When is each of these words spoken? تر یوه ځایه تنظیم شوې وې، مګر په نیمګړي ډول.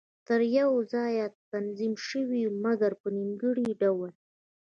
تر 0.27 0.39
یوه 0.57 0.79
ځایه 0.93 1.25
تنظیم 1.51 1.93
شوې 2.07 2.23
وې، 2.47 2.55
مګر 2.65 2.91
په 3.01 3.07
نیمګړي 3.15 3.69
ډول. 3.81 4.11